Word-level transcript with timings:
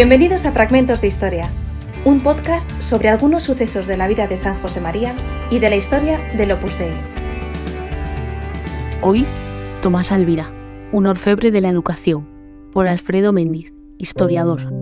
Bienvenidos 0.00 0.46
a 0.46 0.52
Fragmentos 0.52 1.02
de 1.02 1.08
Historia, 1.08 1.50
un 2.06 2.22
podcast 2.22 2.66
sobre 2.80 3.10
algunos 3.10 3.42
sucesos 3.42 3.86
de 3.86 3.98
la 3.98 4.08
vida 4.08 4.26
de 4.26 4.38
San 4.38 4.54
José 4.62 4.80
María 4.80 5.14
y 5.50 5.58
de 5.58 5.68
la 5.68 5.76
historia 5.76 6.18
del 6.38 6.52
Opus 6.52 6.78
Dei. 6.78 6.94
Hoy, 9.02 9.26
Tomás 9.82 10.10
Alvira, 10.10 10.50
un 10.92 11.06
orfebre 11.06 11.50
de 11.50 11.60
la 11.60 11.68
educación, 11.68 12.26
por 12.72 12.88
Alfredo 12.88 13.34
Méndez, 13.34 13.74
historiador. 13.98 14.72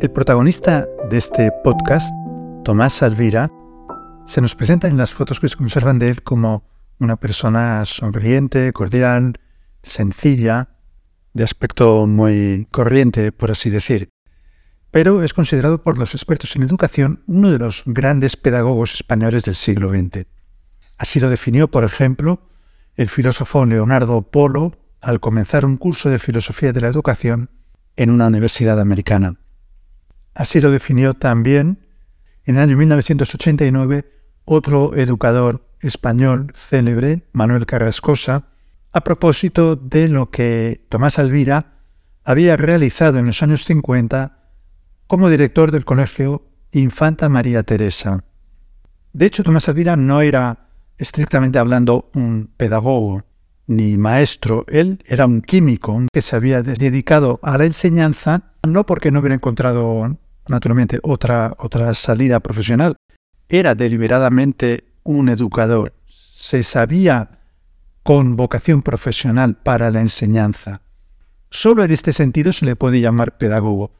El 0.00 0.10
protagonista 0.12 0.86
de 1.10 1.18
este 1.18 1.50
podcast, 1.64 2.08
Tomás 2.62 3.02
Alvira, 3.02 3.50
se 4.26 4.40
nos 4.40 4.56
presenta 4.56 4.88
en 4.88 4.96
las 4.96 5.12
fotos 5.12 5.38
que 5.38 5.48
se 5.48 5.56
conservan 5.56 5.98
de 6.00 6.10
él 6.10 6.22
como 6.22 6.68
una 6.98 7.16
persona 7.16 7.84
sonriente, 7.84 8.72
cordial, 8.72 9.38
sencilla, 9.82 10.68
de 11.32 11.44
aspecto 11.44 12.06
muy 12.06 12.66
corriente, 12.72 13.30
por 13.30 13.52
así 13.52 13.70
decir. 13.70 14.10
Pero 14.90 15.22
es 15.22 15.32
considerado 15.32 15.82
por 15.82 15.96
los 15.96 16.14
expertos 16.14 16.56
en 16.56 16.64
educación 16.64 17.22
uno 17.26 17.50
de 17.52 17.58
los 17.58 17.84
grandes 17.86 18.36
pedagogos 18.36 18.94
españoles 18.94 19.44
del 19.44 19.54
siglo 19.54 19.90
XX. 19.90 20.26
Así 20.98 21.20
lo 21.20 21.30
definió, 21.30 21.70
por 21.70 21.84
ejemplo, 21.84 22.50
el 22.96 23.08
filósofo 23.08 23.64
Leonardo 23.64 24.22
Polo 24.22 24.78
al 25.00 25.20
comenzar 25.20 25.64
un 25.64 25.76
curso 25.76 26.08
de 26.08 26.18
filosofía 26.18 26.72
de 26.72 26.80
la 26.80 26.88
educación 26.88 27.50
en 27.94 28.10
una 28.10 28.26
universidad 28.26 28.80
americana. 28.80 29.38
Así 30.34 30.60
lo 30.60 30.70
definió 30.70 31.14
también 31.14 31.86
en 32.44 32.56
el 32.56 32.62
año 32.62 32.76
1989 32.76 34.15
otro 34.46 34.96
educador 34.96 35.66
español 35.80 36.52
célebre, 36.54 37.24
Manuel 37.32 37.66
Carrascosa, 37.66 38.46
a 38.92 39.02
propósito 39.02 39.76
de 39.76 40.08
lo 40.08 40.30
que 40.30 40.86
Tomás 40.88 41.18
Alvira 41.18 41.74
había 42.24 42.56
realizado 42.56 43.18
en 43.18 43.26
los 43.26 43.42
años 43.42 43.64
50 43.64 44.38
como 45.06 45.28
director 45.28 45.70
del 45.70 45.84
colegio 45.84 46.42
Infanta 46.72 47.28
María 47.28 47.62
Teresa. 47.62 48.24
De 49.12 49.26
hecho, 49.26 49.42
Tomás 49.42 49.68
Alvira 49.68 49.96
no 49.96 50.22
era, 50.22 50.68
estrictamente 50.96 51.58
hablando, 51.58 52.10
un 52.14 52.50
pedagogo 52.56 53.22
ni 53.66 53.98
maestro, 53.98 54.64
él 54.68 55.02
era 55.06 55.26
un 55.26 55.42
químico 55.42 56.00
que 56.12 56.22
se 56.22 56.36
había 56.36 56.62
dedicado 56.62 57.40
a 57.42 57.58
la 57.58 57.64
enseñanza, 57.64 58.52
no 58.66 58.86
porque 58.86 59.10
no 59.10 59.20
hubiera 59.20 59.34
encontrado 59.34 60.16
naturalmente, 60.48 61.00
otra, 61.02 61.54
otra 61.58 61.92
salida 61.94 62.40
profesional. 62.40 62.96
Era 63.48 63.74
deliberadamente 63.74 64.92
un 65.04 65.28
educador. 65.28 65.94
Se 66.06 66.62
sabía 66.62 67.38
con 68.02 68.36
vocación 68.36 68.82
profesional 68.82 69.56
para 69.56 69.90
la 69.90 70.00
enseñanza. 70.00 70.82
Solo 71.50 71.84
en 71.84 71.92
este 71.92 72.12
sentido 72.12 72.52
se 72.52 72.66
le 72.66 72.76
puede 72.76 73.00
llamar 73.00 73.38
pedagogo. 73.38 73.92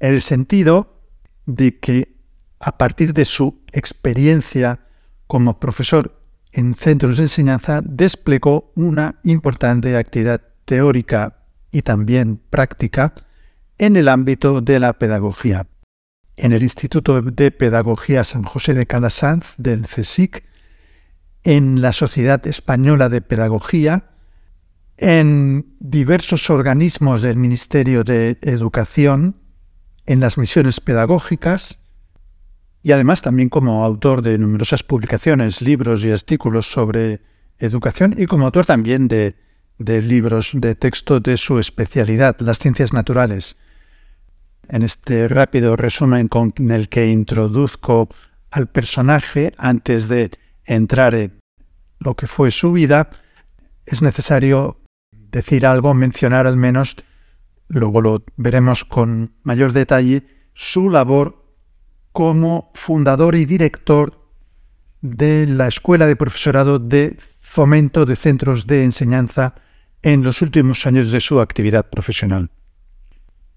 En 0.00 0.14
el 0.14 0.20
sentido 0.20 1.00
de 1.46 1.78
que 1.78 2.16
a 2.58 2.78
partir 2.78 3.12
de 3.12 3.24
su 3.24 3.62
experiencia 3.72 4.80
como 5.26 5.60
profesor 5.60 6.20
en 6.52 6.74
centros 6.74 7.16
de 7.16 7.24
enseñanza 7.24 7.80
desplegó 7.84 8.72
una 8.74 9.20
importante 9.22 9.96
actividad 9.96 10.42
teórica 10.64 11.44
y 11.70 11.82
también 11.82 12.40
práctica 12.50 13.14
en 13.78 13.96
el 13.96 14.08
ámbito 14.08 14.60
de 14.60 14.80
la 14.80 14.94
pedagogía 14.94 15.69
en 16.40 16.52
el 16.52 16.62
Instituto 16.62 17.20
de 17.20 17.50
Pedagogía 17.50 18.24
San 18.24 18.44
José 18.44 18.74
de 18.74 18.86
Calasanz 18.86 19.54
del 19.58 19.86
CSIC, 19.86 20.42
en 21.44 21.82
la 21.82 21.92
Sociedad 21.92 22.46
Española 22.46 23.08
de 23.08 23.20
Pedagogía, 23.20 24.10
en 24.96 25.76
diversos 25.80 26.50
organismos 26.50 27.22
del 27.22 27.36
Ministerio 27.36 28.04
de 28.04 28.38
Educación, 28.42 29.36
en 30.06 30.20
las 30.20 30.38
misiones 30.38 30.80
pedagógicas 30.80 31.80
y 32.82 32.92
además 32.92 33.22
también 33.22 33.50
como 33.50 33.84
autor 33.84 34.22
de 34.22 34.38
numerosas 34.38 34.82
publicaciones, 34.82 35.60
libros 35.60 36.02
y 36.04 36.10
artículos 36.10 36.70
sobre 36.70 37.20
educación 37.58 38.14
y 38.16 38.26
como 38.26 38.46
autor 38.46 38.64
también 38.64 39.08
de, 39.08 39.36
de 39.78 40.00
libros 40.00 40.52
de 40.54 40.74
texto 40.74 41.20
de 41.20 41.36
su 41.36 41.58
especialidad, 41.58 42.36
las 42.40 42.58
ciencias 42.58 42.94
naturales 42.94 43.56
en 44.68 44.82
este 44.82 45.28
rápido 45.28 45.76
resumen 45.76 46.28
con 46.28 46.52
el 46.70 46.88
que 46.88 47.06
introduzco 47.08 48.08
al 48.50 48.68
personaje 48.68 49.52
antes 49.58 50.08
de 50.08 50.30
entrar 50.64 51.14
en 51.14 51.40
lo 51.98 52.14
que 52.14 52.26
fue 52.26 52.50
su 52.50 52.72
vida, 52.72 53.10
es 53.86 54.02
necesario 54.02 54.80
decir 55.12 55.66
algo, 55.66 55.94
mencionar 55.94 56.46
al 56.46 56.56
menos, 56.56 56.96
luego 57.68 58.00
lo 58.00 58.24
veremos 58.36 58.84
con 58.84 59.34
mayor 59.42 59.72
detalle, 59.72 60.26
su 60.54 60.90
labor 60.90 61.44
como 62.12 62.70
fundador 62.74 63.34
y 63.36 63.44
director 63.44 64.28
de 65.00 65.46
la 65.46 65.68
Escuela 65.68 66.06
de 66.06 66.16
Profesorado 66.16 66.78
de 66.78 67.16
Fomento 67.18 68.04
de 68.04 68.16
Centros 68.16 68.66
de 68.66 68.84
Enseñanza 68.84 69.54
en 70.02 70.22
los 70.22 70.42
últimos 70.42 70.86
años 70.86 71.12
de 71.12 71.20
su 71.20 71.40
actividad 71.40 71.88
profesional 71.90 72.50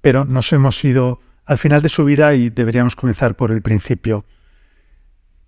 pero 0.03 0.25
nos 0.25 0.51
hemos 0.51 0.83
ido 0.83 1.21
al 1.45 1.57
final 1.57 1.81
de 1.81 1.87
su 1.87 2.03
vida 2.03 2.35
y 2.35 2.49
deberíamos 2.49 2.97
comenzar 2.97 3.37
por 3.37 3.51
el 3.51 3.61
principio. 3.61 4.25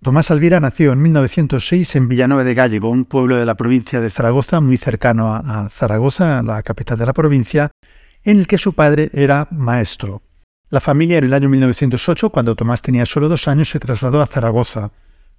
Tomás 0.00 0.30
Alvira 0.30 0.60
nació 0.60 0.92
en 0.92 1.02
1906 1.02 1.94
en 1.96 2.08
Villanueva 2.08 2.42
de 2.42 2.54
Gallego, 2.54 2.88
un 2.88 3.04
pueblo 3.04 3.36
de 3.36 3.44
la 3.44 3.54
provincia 3.54 4.00
de 4.00 4.08
Zaragoza, 4.08 4.62
muy 4.62 4.78
cercano 4.78 5.34
a, 5.34 5.68
Zaragoza, 5.68 6.42
la 6.42 6.62
capital 6.62 6.96
de 6.96 7.04
la 7.04 7.12
provincia, 7.12 7.70
en 8.24 8.38
el 8.38 8.46
que 8.46 8.56
su 8.56 8.72
padre 8.72 9.10
era 9.12 9.46
maestro. 9.50 10.22
La 10.70 10.80
familia 10.80 11.18
en 11.18 11.24
el 11.24 11.34
año 11.34 11.50
1908, 11.50 12.30
cuando 12.30 12.56
Tomás 12.56 12.80
tenía 12.80 13.04
solo 13.04 13.28
dos 13.28 13.48
años, 13.48 13.68
se 13.68 13.78
trasladó 13.78 14.22
a 14.22 14.26
Zaragoza, 14.26 14.92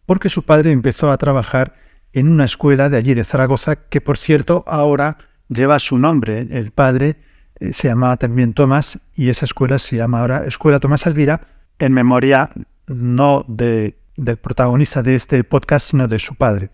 porque 0.06 0.30
su 0.30 0.44
padre 0.44 0.70
empezó 0.70 1.10
a 1.10 1.18
trabajar 1.18 1.74
en 2.14 2.28
una 2.28 2.46
escuela 2.46 2.90
de 2.90 2.98
allí 2.98 3.16
de 3.16 3.24
Zaragoza, 3.24 3.88
que 3.90 4.00
por 4.00 4.18
cierto 4.18 4.64
ahora 4.68 5.18
lleva 5.50 5.80
su 5.80 5.98
nombre. 5.98 6.48
El 6.52 6.70
padre 6.70 7.18
eh, 7.60 7.74
se 7.74 7.88
llamaba 7.88 8.18
también 8.18 8.54
Tomás 8.54 9.00
y 9.16 9.30
esa 9.30 9.46
escuela 9.46 9.80
se 9.80 9.98
llama 9.98 10.22
ahora 10.22 10.44
Escuela 10.46 10.80
Tomás 10.80 11.08
Alvira 11.08 11.42
en 11.80 11.94
memoria 11.94 12.52
no 12.88 13.46
de, 13.48 13.98
del 14.16 14.38
protagonista 14.38 15.04
de 15.04 15.16
este 15.16 15.44
podcast, 15.44 15.92
sino 15.92 16.08
de 16.08 16.20
su 16.20 16.36
padre. 16.36 16.70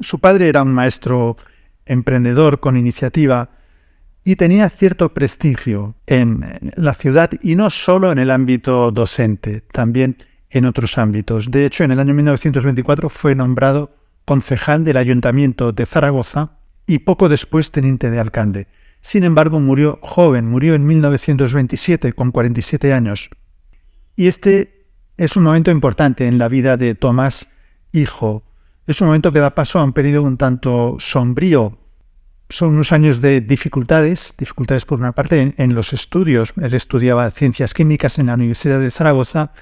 Su 0.00 0.18
padre 0.18 0.48
era 0.48 0.62
un 0.62 0.72
maestro 0.72 1.36
emprendedor 1.86 2.60
con 2.60 2.76
iniciativa 2.76 3.50
y 4.24 4.36
tenía 4.36 4.68
cierto 4.70 5.12
prestigio 5.12 5.94
en 6.06 6.72
la 6.76 6.94
ciudad 6.94 7.30
y 7.42 7.56
no 7.56 7.70
solo 7.70 8.10
en 8.10 8.18
el 8.18 8.30
ámbito 8.30 8.90
docente, 8.90 9.60
también 9.60 10.16
en 10.50 10.64
otros 10.64 10.98
ámbitos. 10.98 11.50
De 11.50 11.66
hecho, 11.66 11.84
en 11.84 11.92
el 11.92 12.00
año 12.00 12.14
1924 12.14 13.10
fue 13.10 13.34
nombrado 13.34 13.94
concejal 14.24 14.84
del 14.84 14.96
Ayuntamiento 14.96 15.72
de 15.72 15.84
Zaragoza 15.84 16.52
y 16.86 17.00
poco 17.00 17.28
después 17.28 17.70
teniente 17.70 18.10
de 18.10 18.20
alcalde. 18.20 18.66
Sin 19.04 19.22
embargo, 19.22 19.60
murió 19.60 19.98
joven, 20.00 20.46
murió 20.46 20.74
en 20.74 20.86
1927 20.86 22.14
con 22.14 22.30
47 22.32 22.94
años. 22.94 23.28
Y 24.16 24.28
este 24.28 24.86
es 25.18 25.36
un 25.36 25.42
momento 25.42 25.70
importante 25.70 26.26
en 26.26 26.38
la 26.38 26.48
vida 26.48 26.78
de 26.78 26.94
Tomás 26.94 27.48
hijo. 27.92 28.44
Es 28.86 29.02
un 29.02 29.08
momento 29.08 29.30
que 29.30 29.40
da 29.40 29.54
paso 29.54 29.78
a 29.78 29.84
un 29.84 29.92
periodo 29.92 30.22
un 30.22 30.38
tanto 30.38 30.96
sombrío. 31.00 31.76
Son 32.48 32.70
unos 32.70 32.92
años 32.92 33.20
de 33.20 33.42
dificultades, 33.42 34.32
dificultades 34.38 34.86
por 34.86 35.00
una 35.00 35.12
parte 35.12 35.52
en, 35.54 35.74
los 35.74 35.92
estudios. 35.92 36.54
Él 36.56 36.72
estudiaba 36.72 37.30
ciencias 37.30 37.74
químicas 37.74 38.18
en 38.18 38.28
la 38.28 38.34
Universidad 38.34 38.80
de 38.80 38.90
Zaragoza. 38.90 39.52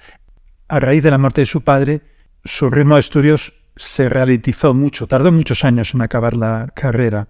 A 0.69 0.79
raíz 0.79 1.03
de 1.03 1.11
la 1.11 1.19
muerte 1.19 1.41
de 1.41 1.47
su 1.47 1.63
padre, 1.63 2.03
su 2.45 2.71
ritmo 2.71 2.95
de 2.95 3.01
estudios 3.01 3.53
se 3.75 4.09
ralentizó 4.09 4.73
mucho, 4.73 5.09
tardó 5.09 5.33
muchos 5.33 5.65
años 5.65 5.95
en 5.95 6.03
acabar 6.03 6.37
la 6.37 6.71
carrera. 6.77 7.27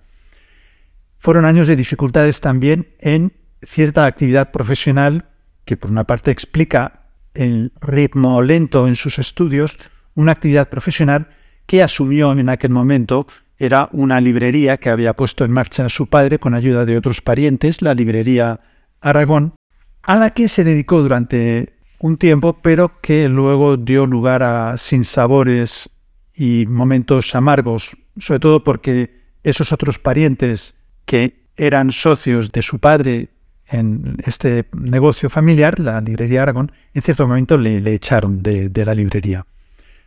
Fueron 1.22 1.44
años 1.44 1.68
de 1.68 1.76
dificultades 1.76 2.40
también 2.40 2.88
en 2.98 3.32
cierta 3.62 4.06
actividad 4.06 4.50
profesional 4.50 5.26
que 5.64 5.76
por 5.76 5.92
una 5.92 6.02
parte 6.02 6.32
explica 6.32 7.10
el 7.32 7.72
ritmo 7.80 8.42
lento 8.42 8.88
en 8.88 8.96
sus 8.96 9.20
estudios, 9.20 9.76
una 10.16 10.32
actividad 10.32 10.68
profesional 10.68 11.28
que 11.66 11.80
asumió 11.80 12.32
en 12.32 12.48
aquel 12.48 12.72
momento 12.72 13.28
era 13.56 13.88
una 13.92 14.20
librería 14.20 14.78
que 14.78 14.90
había 14.90 15.14
puesto 15.14 15.44
en 15.44 15.52
marcha 15.52 15.88
su 15.88 16.08
padre 16.08 16.40
con 16.40 16.54
ayuda 16.54 16.84
de 16.84 16.96
otros 16.96 17.20
parientes, 17.20 17.82
la 17.82 17.94
librería 17.94 18.58
Aragón, 19.00 19.54
a 20.02 20.16
la 20.16 20.30
que 20.30 20.48
se 20.48 20.64
dedicó 20.64 21.02
durante 21.02 21.74
un 22.00 22.16
tiempo, 22.16 22.58
pero 22.62 23.00
que 23.00 23.28
luego 23.28 23.76
dio 23.76 24.06
lugar 24.06 24.42
a 24.42 24.76
sinsabores 24.76 25.88
y 26.34 26.66
momentos 26.66 27.32
amargos, 27.36 27.96
sobre 28.18 28.40
todo 28.40 28.64
porque 28.64 29.22
esos 29.44 29.70
otros 29.70 30.00
parientes 30.00 30.74
que 31.04 31.42
eran 31.56 31.92
socios 31.92 32.52
de 32.52 32.62
su 32.62 32.78
padre 32.78 33.28
en 33.72 34.16
este 34.24 34.66
negocio 34.72 35.30
familiar, 35.30 35.80
la 35.80 36.00
librería 36.00 36.42
Aragón, 36.42 36.72
en 36.94 37.02
cierto 37.02 37.26
momento 37.26 37.56
le, 37.56 37.78
echaron 37.94 38.42
de, 38.42 38.70
la 38.84 38.94
librería. 38.94 39.46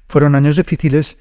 Fueron 0.08 0.36
años 0.36 0.56
difíciles, 0.56 1.18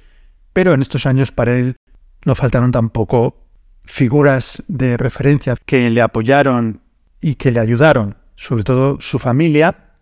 pero 0.52 0.74
en 0.74 0.82
estos 0.82 1.06
años 1.06 1.32
para 1.32 1.56
él 1.56 1.76
no 2.24 2.34
faltaron 2.34 2.70
tampoco 2.70 3.46
figuras 3.84 4.62
de 4.68 4.96
referencia 4.96 5.56
que 5.64 5.88
le 5.90 6.00
apoyaron 6.00 6.80
y 7.20 7.36
que 7.36 7.50
le 7.50 7.60
ayudaron, 7.60 8.16
sobre 8.36 8.62
todo 8.62 9.00
su 9.00 9.18
familia, 9.18 9.92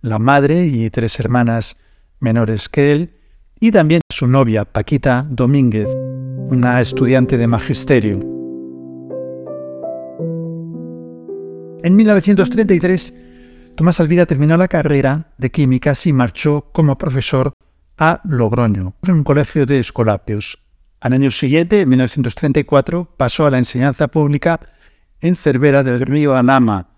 la 0.00 0.18
madre 0.18 0.66
y 0.66 0.90
tres 0.90 1.18
hermanas 1.20 1.76
menores 2.18 2.68
que 2.68 2.92
él, 2.92 3.16
y 3.60 3.70
también 3.70 4.00
su 4.12 4.26
novia, 4.26 4.64
Paquita 4.64 5.24
Domínguez, 5.28 5.88
una 6.50 6.80
estudiante 6.80 7.38
de 7.38 7.46
magisterio. 7.46 8.31
En 11.84 11.96
1933, 11.96 13.12
Tomás 13.74 13.98
Alvira 13.98 14.24
terminó 14.24 14.56
la 14.56 14.68
carrera 14.68 15.32
de 15.36 15.50
químicas 15.50 16.06
y 16.06 16.12
marchó 16.12 16.70
como 16.72 16.96
profesor 16.96 17.54
a 17.98 18.20
Logroño, 18.22 18.94
en 19.02 19.14
un 19.14 19.24
colegio 19.24 19.66
de 19.66 19.80
Escolapios. 19.80 20.58
Al 21.00 21.14
año 21.14 21.32
siguiente, 21.32 21.80
en 21.80 21.88
1934, 21.88 23.16
pasó 23.16 23.46
a 23.46 23.50
la 23.50 23.58
enseñanza 23.58 24.06
pública 24.06 24.60
en 25.20 25.34
Cervera 25.34 25.82
del 25.82 26.02
Río 26.02 26.36
Anama, 26.36 26.90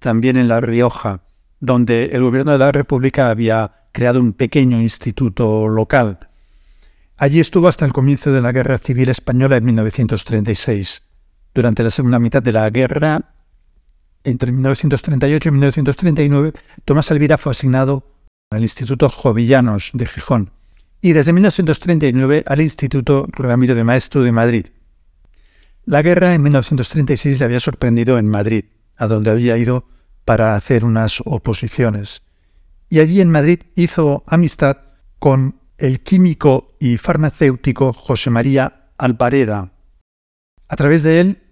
también 0.00 0.36
en 0.36 0.48
La 0.48 0.60
Rioja, 0.60 1.20
donde 1.60 2.06
el 2.06 2.22
gobierno 2.22 2.50
de 2.50 2.58
la 2.58 2.72
República 2.72 3.30
había 3.30 3.84
creado 3.92 4.18
un 4.18 4.32
pequeño 4.32 4.80
instituto 4.80 5.68
local. 5.68 6.28
Allí 7.16 7.38
estuvo 7.38 7.68
hasta 7.68 7.84
el 7.84 7.92
comienzo 7.92 8.32
de 8.32 8.40
la 8.40 8.50
Guerra 8.50 8.78
Civil 8.78 9.10
Española 9.10 9.56
en 9.56 9.64
1936. 9.64 11.02
Durante 11.54 11.84
la 11.84 11.90
segunda 11.90 12.18
mitad 12.18 12.42
de 12.42 12.50
la 12.50 12.68
guerra, 12.70 13.33
entre 14.24 14.50
1938 14.52 15.48
y 15.48 15.52
1939, 15.52 16.52
Tomás 16.84 17.10
Alvira 17.10 17.38
fue 17.38 17.52
asignado 17.52 18.10
al 18.50 18.62
Instituto 18.62 19.08
Jovillanos 19.08 19.90
de 19.92 20.06
Gijón 20.06 20.50
y 21.00 21.12
desde 21.12 21.34
1939 21.34 22.44
al 22.46 22.60
Instituto 22.62 23.26
Ramiro 23.30 23.74
de 23.74 23.84
Maestro 23.84 24.22
de 24.22 24.32
Madrid. 24.32 24.66
La 25.84 26.00
guerra 26.00 26.34
en 26.34 26.42
1936 26.42 27.38
le 27.38 27.44
había 27.44 27.60
sorprendido 27.60 28.16
en 28.16 28.26
Madrid, 28.26 28.64
a 28.96 29.06
donde 29.06 29.30
había 29.30 29.58
ido 29.58 29.86
para 30.24 30.56
hacer 30.56 30.82
unas 30.82 31.20
oposiciones. 31.26 32.22
Y 32.88 33.00
allí 33.00 33.20
en 33.20 33.30
Madrid 33.30 33.60
hizo 33.74 34.24
amistad 34.26 34.78
con 35.18 35.60
el 35.76 36.00
químico 36.00 36.74
y 36.80 36.96
farmacéutico 36.96 37.92
José 37.92 38.30
María 38.30 38.88
Alpareda. 38.96 39.72
A 40.68 40.76
través 40.76 41.02
de 41.02 41.20
él 41.20 41.42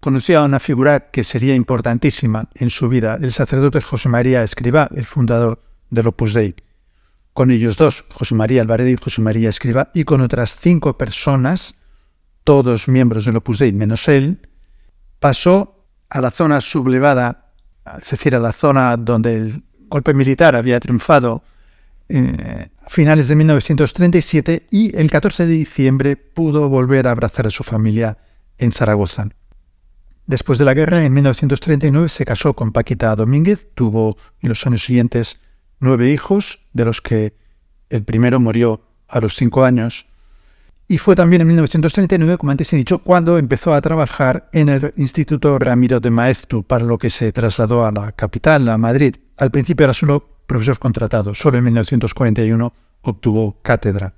conoció 0.00 0.40
a 0.40 0.44
una 0.44 0.60
figura 0.60 1.10
que 1.10 1.24
sería 1.24 1.54
importantísima 1.54 2.48
en 2.54 2.70
su 2.70 2.88
vida, 2.88 3.18
el 3.20 3.32
sacerdote 3.32 3.80
José 3.80 4.08
María 4.08 4.42
Escribá, 4.42 4.88
el 4.94 5.04
fundador 5.04 5.62
del 5.90 6.06
Opus 6.06 6.34
Dei. 6.34 6.54
Con 7.32 7.50
ellos 7.50 7.76
dos, 7.76 8.04
José 8.12 8.34
María 8.34 8.62
Alvareda 8.62 8.90
y 8.90 8.96
José 8.96 9.20
María 9.22 9.48
Escribá, 9.48 9.90
y 9.94 10.04
con 10.04 10.20
otras 10.20 10.56
cinco 10.56 10.98
personas, 10.98 11.74
todos 12.44 12.88
miembros 12.88 13.24
del 13.24 13.36
Opus 13.36 13.58
Dei 13.58 13.72
menos 13.72 14.08
él, 14.08 14.48
pasó 15.20 15.86
a 16.08 16.20
la 16.20 16.30
zona 16.30 16.60
sublevada 16.60 17.48
es 17.96 18.10
decir, 18.10 18.34
a 18.34 18.38
la 18.38 18.52
zona 18.52 18.96
donde 18.96 19.36
el 19.36 19.62
golpe 19.88 20.14
militar 20.14 20.54
había 20.56 20.80
triunfado 20.80 21.42
eh, 22.08 22.70
a 22.84 22.90
finales 22.90 23.28
de 23.28 23.36
1937 23.36 24.66
y 24.70 24.96
el 24.96 25.10
14 25.10 25.46
de 25.46 25.52
diciembre 25.52 26.16
pudo 26.16 26.68
volver 26.68 27.06
a 27.06 27.12
abrazar 27.12 27.46
a 27.46 27.50
su 27.50 27.62
familia 27.64 28.18
en 28.58 28.72
Zaragoza. 28.72 29.28
Después 30.28 30.58
de 30.58 30.66
la 30.66 30.74
guerra, 30.74 31.02
en 31.02 31.14
1939, 31.14 32.10
se 32.10 32.26
casó 32.26 32.52
con 32.52 32.70
Paquita 32.70 33.16
Domínguez, 33.16 33.66
tuvo 33.74 34.18
en 34.42 34.50
los 34.50 34.66
años 34.66 34.84
siguientes 34.84 35.40
nueve 35.80 36.10
hijos, 36.12 36.60
de 36.74 36.84
los 36.84 37.00
que 37.00 37.34
el 37.88 38.04
primero 38.04 38.38
murió 38.38 38.82
a 39.08 39.20
los 39.20 39.36
cinco 39.36 39.64
años, 39.64 40.04
y 40.86 40.98
fue 40.98 41.16
también 41.16 41.40
en 41.40 41.48
1939, 41.48 42.36
como 42.36 42.52
antes 42.52 42.70
he 42.74 42.76
dicho, 42.76 42.98
cuando 42.98 43.38
empezó 43.38 43.72
a 43.72 43.80
trabajar 43.80 44.50
en 44.52 44.68
el 44.68 44.92
Instituto 44.98 45.58
Ramiro 45.58 45.98
de 45.98 46.10
Maeztu, 46.10 46.62
para 46.62 46.84
lo 46.84 46.98
que 46.98 47.08
se 47.08 47.32
trasladó 47.32 47.86
a 47.86 47.90
la 47.90 48.12
capital, 48.12 48.68
a 48.68 48.76
Madrid. 48.76 49.16
Al 49.38 49.50
principio 49.50 49.84
era 49.84 49.94
solo 49.94 50.40
profesor 50.46 50.78
contratado, 50.78 51.34
solo 51.34 51.56
en 51.56 51.64
1941 51.64 52.74
obtuvo 53.00 53.62
cátedra. 53.62 54.12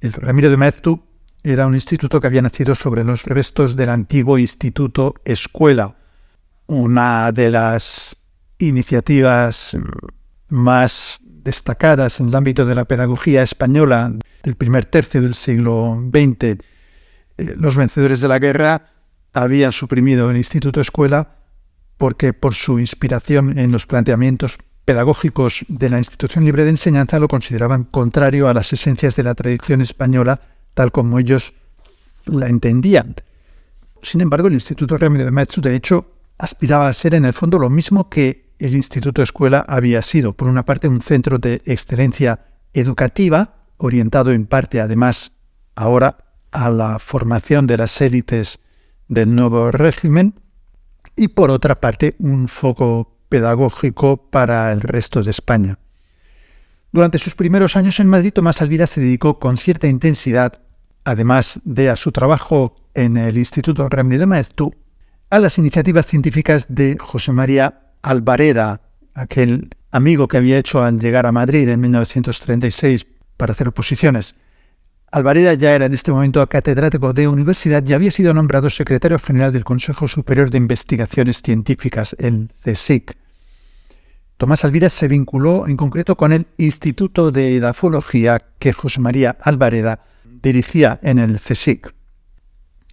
El 0.00 0.12
Ramiro 0.12 0.48
de 0.48 0.56
Maeztu 0.56 1.07
era 1.42 1.66
un 1.66 1.74
instituto 1.74 2.20
que 2.20 2.26
había 2.26 2.42
nacido 2.42 2.74
sobre 2.74 3.04
los 3.04 3.24
restos 3.24 3.76
del 3.76 3.90
antiguo 3.90 4.38
Instituto 4.38 5.14
Escuela, 5.24 5.96
una 6.66 7.32
de 7.32 7.50
las 7.50 8.16
iniciativas 8.58 9.76
más 10.48 11.20
destacadas 11.22 12.20
en 12.20 12.28
el 12.28 12.34
ámbito 12.34 12.66
de 12.66 12.74
la 12.74 12.84
pedagogía 12.84 13.42
española 13.42 14.12
del 14.42 14.56
primer 14.56 14.84
tercio 14.84 15.22
del 15.22 15.34
siglo 15.34 15.98
XX. 16.12 16.42
Eh, 16.42 16.56
los 17.56 17.76
vencedores 17.76 18.20
de 18.20 18.28
la 18.28 18.38
guerra 18.38 18.90
habían 19.32 19.72
suprimido 19.72 20.30
el 20.30 20.36
Instituto 20.36 20.80
Escuela 20.80 21.36
porque 21.96 22.32
por 22.32 22.54
su 22.54 22.78
inspiración 22.78 23.58
en 23.58 23.72
los 23.72 23.86
planteamientos 23.86 24.58
pedagógicos 24.84 25.64
de 25.68 25.90
la 25.90 25.98
institución 25.98 26.44
libre 26.44 26.64
de 26.64 26.70
enseñanza 26.70 27.18
lo 27.18 27.28
consideraban 27.28 27.84
contrario 27.84 28.48
a 28.48 28.54
las 28.54 28.72
esencias 28.72 29.16
de 29.16 29.22
la 29.22 29.34
tradición 29.34 29.82
española 29.82 30.40
tal 30.78 30.92
como 30.92 31.18
ellos 31.18 31.54
la 32.24 32.46
entendían. 32.46 33.16
Sin 34.00 34.20
embargo, 34.20 34.46
el 34.46 34.54
Instituto 34.54 34.96
Ramiro 34.96 35.24
de 35.24 35.32
Maestro, 35.32 35.60
de 35.60 35.74
hecho, 35.74 36.06
aspiraba 36.38 36.88
a 36.88 36.92
ser 36.92 37.16
en 37.16 37.24
el 37.24 37.32
fondo 37.32 37.58
lo 37.58 37.68
mismo 37.68 38.08
que 38.08 38.52
el 38.60 38.76
Instituto 38.76 39.20
Escuela 39.20 39.64
había 39.66 40.02
sido, 40.02 40.34
por 40.34 40.46
una 40.46 40.64
parte, 40.64 40.86
un 40.86 41.02
centro 41.02 41.38
de 41.38 41.62
excelencia 41.64 42.46
educativa, 42.74 43.56
orientado 43.76 44.30
en 44.30 44.46
parte, 44.46 44.80
además, 44.80 45.32
ahora 45.74 46.18
a 46.52 46.70
la 46.70 47.00
formación 47.00 47.66
de 47.66 47.76
las 47.76 48.00
élites 48.00 48.60
del 49.08 49.34
nuevo 49.34 49.72
régimen, 49.72 50.38
y 51.16 51.26
por 51.26 51.50
otra 51.50 51.80
parte, 51.80 52.14
un 52.20 52.46
foco 52.46 53.18
pedagógico 53.28 54.30
para 54.30 54.70
el 54.70 54.80
resto 54.80 55.24
de 55.24 55.32
España. 55.32 55.80
Durante 56.92 57.18
sus 57.18 57.34
primeros 57.34 57.74
años 57.74 57.98
en 57.98 58.06
Madrid, 58.06 58.32
Tomás 58.32 58.62
Alvira 58.62 58.86
se 58.86 59.00
dedicó 59.00 59.40
con 59.40 59.58
cierta 59.58 59.88
intensidad, 59.88 60.62
además 61.08 61.60
de 61.64 61.88
a 61.88 61.96
su 61.96 62.12
trabajo 62.12 62.76
en 62.94 63.16
el 63.16 63.38
Instituto 63.38 63.88
Ramiro 63.88 64.20
de 64.20 64.26
Maeztu, 64.26 64.74
a 65.30 65.38
las 65.38 65.56
iniciativas 65.56 66.06
científicas 66.06 66.66
de 66.68 66.98
José 67.00 67.32
María 67.32 67.80
Alvareda, 68.02 68.82
aquel 69.14 69.70
amigo 69.90 70.28
que 70.28 70.36
había 70.36 70.58
hecho 70.58 70.82
al 70.82 71.00
llegar 71.00 71.24
a 71.24 71.32
Madrid 71.32 71.66
en 71.68 71.80
1936 71.80 73.06
para 73.38 73.52
hacer 73.52 73.68
oposiciones. 73.68 74.34
Alvareda 75.10 75.54
ya 75.54 75.74
era 75.74 75.86
en 75.86 75.94
este 75.94 76.12
momento 76.12 76.46
catedrático 76.46 77.14
de 77.14 77.26
universidad 77.26 77.82
y 77.86 77.94
había 77.94 78.10
sido 78.10 78.34
nombrado 78.34 78.68
secretario 78.68 79.18
general 79.18 79.50
del 79.52 79.64
Consejo 79.64 80.08
Superior 80.08 80.50
de 80.50 80.58
Investigaciones 80.58 81.40
Científicas, 81.40 82.14
el 82.18 82.50
CSIC. 82.62 83.16
Tomás 84.36 84.66
Alvira 84.66 84.90
se 84.90 85.08
vinculó 85.08 85.66
en 85.66 85.78
concreto 85.78 86.16
con 86.16 86.32
el 86.32 86.46
Instituto 86.58 87.30
de 87.30 87.56
Edafología 87.56 88.42
que 88.58 88.74
José 88.74 89.00
María 89.00 89.38
Alvareda 89.40 90.00
dirigía 90.42 90.98
en 91.02 91.18
el 91.18 91.38
CSIC. 91.40 91.94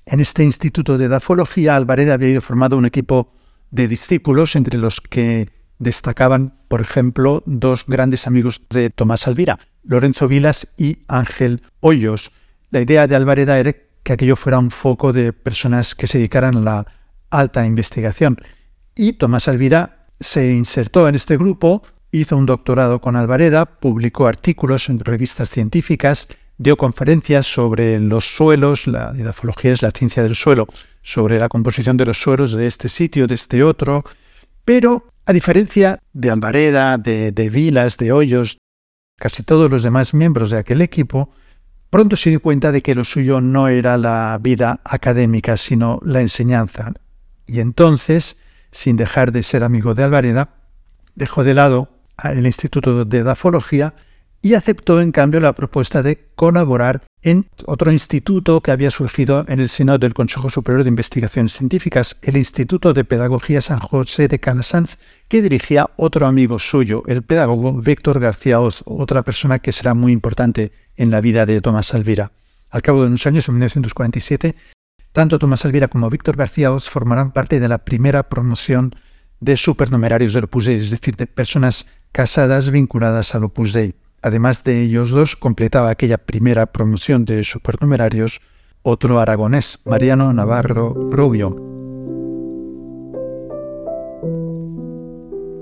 En 0.05 0.19
este 0.19 0.43
Instituto 0.43 0.97
de 0.97 1.05
Edafología, 1.05 1.75
Alvareda 1.75 2.13
había 2.13 2.39
formado 2.41 2.77
un 2.77 2.85
equipo 2.85 3.33
de 3.71 3.87
discípulos 3.87 4.55
entre 4.55 4.77
los 4.77 5.01
que 5.01 5.49
destacaban, 5.79 6.53
por 6.67 6.81
ejemplo, 6.81 7.43
dos 7.45 7.85
grandes 7.87 8.27
amigos 8.27 8.61
de 8.69 8.89
Tomás 8.89 9.27
Alvira, 9.27 9.59
Lorenzo 9.83 10.27
Vilas 10.27 10.67
y 10.77 10.99
Ángel 11.07 11.61
Hoyos. 11.79 12.31
La 12.69 12.81
idea 12.81 13.07
de 13.07 13.15
Alvareda 13.15 13.59
era 13.59 13.73
que 14.03 14.13
aquello 14.13 14.35
fuera 14.35 14.59
un 14.59 14.71
foco 14.71 15.11
de 15.11 15.33
personas 15.33 15.95
que 15.95 16.07
se 16.07 16.19
dedicaran 16.19 16.57
a 16.57 16.61
la 16.61 16.87
alta 17.31 17.65
investigación. 17.65 18.37
Y 18.93 19.13
Tomás 19.13 19.47
Alvira 19.47 20.07
se 20.19 20.53
insertó 20.53 21.09
en 21.09 21.15
este 21.15 21.37
grupo, 21.37 21.83
hizo 22.11 22.37
un 22.37 22.45
doctorado 22.45 23.01
con 23.01 23.15
Alvareda, 23.15 23.65
publicó 23.65 24.27
artículos 24.27 24.89
en 24.89 24.99
revistas 24.99 25.49
científicas, 25.49 26.27
dio 26.57 26.77
conferencias 26.77 27.45
sobre 27.45 27.99
los 27.99 28.25
suelos, 28.35 28.87
la 28.87 29.11
edafología 29.17 29.73
es 29.73 29.81
la 29.81 29.91
ciencia 29.91 30.23
del 30.23 30.35
suelo, 30.35 30.67
sobre 31.01 31.39
la 31.39 31.49
composición 31.49 31.97
de 31.97 32.05
los 32.05 32.19
suelos 32.19 32.53
de 32.53 32.67
este 32.67 32.89
sitio, 32.89 33.27
de 33.27 33.35
este 33.35 33.63
otro, 33.63 34.03
pero 34.63 35.07
a 35.25 35.33
diferencia 35.33 35.99
de 36.13 36.31
Alvareda, 36.31 36.97
de, 36.97 37.31
de 37.31 37.49
Vilas, 37.49 37.97
de 37.97 38.11
Hoyos, 38.11 38.57
casi 39.17 39.43
todos 39.43 39.69
los 39.69 39.83
demás 39.83 40.13
miembros 40.13 40.49
de 40.49 40.57
aquel 40.57 40.81
equipo, 40.81 41.31
pronto 41.89 42.15
se 42.15 42.29
dio 42.29 42.41
cuenta 42.41 42.71
de 42.71 42.81
que 42.81 42.95
lo 42.95 43.03
suyo 43.03 43.41
no 43.41 43.67
era 43.67 43.97
la 43.97 44.37
vida 44.41 44.81
académica, 44.83 45.57
sino 45.57 45.99
la 46.03 46.21
enseñanza. 46.21 46.93
Y 47.45 47.59
entonces, 47.59 48.37
sin 48.71 48.97
dejar 48.97 49.31
de 49.31 49.43
ser 49.43 49.63
amigo 49.63 49.93
de 49.93 50.03
Alvareda, 50.03 50.49
dejó 51.15 51.43
de 51.43 51.53
lado 51.53 51.89
el 52.23 52.45
Instituto 52.45 53.05
de 53.05 53.17
Edafología 53.17 53.93
y 54.45 54.53
aceptó 54.53 55.01
en 55.01 55.11
cambio 55.11 55.39
la 55.39 55.55
propuesta 55.55 56.03
de 56.03 56.27
colaborar 56.35 57.01
en 57.23 57.47
otro 57.65 57.91
instituto 57.91 58.61
que 58.61 58.69
había 58.69 58.91
surgido 58.91 59.43
en 59.47 59.59
el 59.59 59.69
seno 59.69 59.97
del 59.97 60.13
Consejo 60.13 60.51
Superior 60.51 60.83
de 60.83 60.89
Investigaciones 60.89 61.53
Científicas, 61.53 62.15
el 62.21 62.37
Instituto 62.37 62.93
de 62.93 63.05
Pedagogía 63.05 63.59
San 63.59 63.79
José 63.79 64.27
de 64.27 64.37
Calasanz, 64.37 64.97
que 65.29 65.41
dirigía 65.41 65.89
otro 65.95 66.27
amigo 66.27 66.59
suyo, 66.59 67.01
el 67.07 67.23
pedagogo 67.23 67.81
Víctor 67.81 68.19
García 68.19 68.59
Oz, 68.59 68.83
otra 68.85 69.23
persona 69.23 69.57
que 69.57 69.71
será 69.71 69.95
muy 69.95 70.11
importante 70.11 70.71
en 70.95 71.09
la 71.09 71.21
vida 71.21 71.47
de 71.47 71.59
Tomás 71.59 71.95
Alvira. 71.95 72.31
Al 72.69 72.83
cabo 72.83 73.01
de 73.01 73.07
unos 73.07 73.25
años, 73.25 73.47
en 73.47 73.55
1947, 73.55 74.55
tanto 75.11 75.39
Tomás 75.39 75.65
Alvira 75.65 75.87
como 75.87 76.11
Víctor 76.11 76.37
García 76.37 76.71
Oz 76.71 76.87
formarán 76.87 77.31
parte 77.31 77.59
de 77.59 77.67
la 77.67 77.79
primera 77.79 78.29
promoción 78.29 78.95
de 79.39 79.57
supernumerarios 79.57 80.33
del 80.33 80.43
Opus 80.43 80.65
Dei, 80.65 80.77
es 80.77 80.91
decir, 80.91 81.15
de 81.15 81.25
personas 81.25 81.87
casadas 82.11 82.69
vinculadas 82.69 83.33
al 83.33 83.45
Opus 83.45 83.73
Dei. 83.73 83.95
Además 84.25 84.63
de 84.63 84.81
ellos 84.81 85.11
dos, 85.11 85.35
completaba 85.35 85.91
aquella 85.91 86.17
primera 86.17 86.65
promoción 86.65 87.25
de 87.25 87.43
supernumerarios 87.43 88.41
otro 88.81 89.19
aragonés, 89.19 89.77
Mariano 89.85 90.33
Navarro 90.33 90.95
Rubio. 91.11 91.55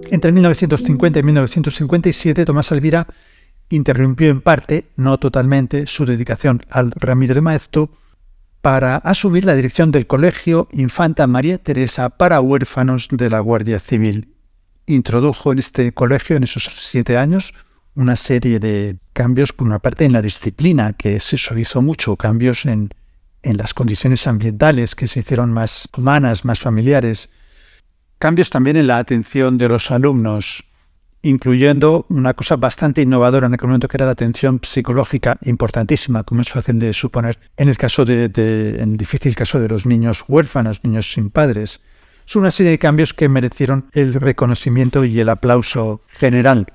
Entre 0.10 0.32
1950 0.32 1.20
y 1.20 1.24
1957, 1.24 2.46
Tomás 2.46 2.72
Alvira 2.72 3.06
interrumpió 3.68 4.30
en 4.30 4.40
parte, 4.40 4.86
no 4.96 5.20
totalmente, 5.20 5.86
su 5.86 6.06
dedicación 6.06 6.62
al 6.70 6.94
Ramiro 6.96 7.34
de 7.34 7.42
Maeztu 7.42 7.90
para 8.62 8.96
asumir 8.96 9.44
la 9.44 9.56
dirección 9.56 9.92
del 9.92 10.08
Colegio 10.08 10.70
Infanta 10.72 11.28
María 11.28 11.58
Teresa 11.58 12.12
para 12.12 12.40
huérfanos 12.40 13.10
de 13.12 13.30
la 13.30 13.40
Guardia 13.40 13.82
Civil. 13.82 14.34
Introdujo 14.86 15.52
en 15.52 15.60
este 15.60 15.92
colegio, 15.92 16.38
en 16.38 16.44
esos 16.44 16.64
siete 16.64 17.18
años, 17.18 17.54
una 17.96 18.16
serie 18.16 18.60
de 18.60 18.98
cambios, 19.14 19.54
por 19.54 19.68
una 19.68 19.80
parte 19.80 20.06
en 20.06 20.14
la 20.14 20.22
disciplina, 20.22 20.94
que 20.94 21.20
se 21.20 21.38
hizo 21.60 21.82
mucho, 21.82 22.16
cambios 22.16 22.66
en, 22.66 22.90
en 23.44 23.58
las 23.58 23.74
condiciones 23.74 24.26
ambientales, 24.28 24.96
que 24.96 25.08
se 25.08 25.20
hicieron 25.20 25.52
más 25.52 25.88
humanas, 25.96 26.46
más 26.46 26.60
familiares, 26.60 27.30
cambios 28.18 28.50
también 28.50 28.78
en 28.78 28.88
la 28.88 28.98
atención 28.98 29.58
de 29.58 29.68
los 29.68 29.92
alumnos, 29.92 30.64
incluyendo 31.24 32.06
una 32.10 32.34
cosa 32.34 32.56
bastante 32.56 33.02
innovadora 33.02 33.48
en 33.48 33.54
aquel 33.54 33.68
momento 33.68 33.88
que 33.88 33.98
era 33.98 34.06
la 34.06 34.12
atención 34.12 34.60
psicológica 34.64 35.38
importantísima, 35.44 36.24
como 36.24 36.42
es 36.42 36.50
fácil 36.50 36.80
de 36.80 36.94
suponer, 36.94 37.40
en 37.58 37.70
el 37.70 37.78
caso 37.78 38.06
de, 38.06 38.26
en 38.80 38.92
el 38.92 38.98
difícil 38.98 39.36
caso 39.36 39.60
de 39.60 39.70
los 39.70 39.86
niños 39.86 40.24
huérfanos, 40.28 40.84
niños 40.84 41.12
sin 41.12 41.30
padres. 41.30 41.82
Son 42.26 42.42
una 42.42 42.52
serie 42.52 42.72
de 42.72 42.80
cambios 42.80 43.14
que 43.14 43.28
merecieron 43.28 43.90
el 43.94 44.14
reconocimiento 44.14 45.04
y 45.04 45.20
el 45.20 45.30
aplauso 45.30 46.02
general. 46.08 46.68